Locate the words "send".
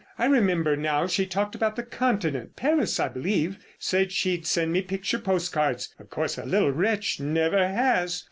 4.47-4.71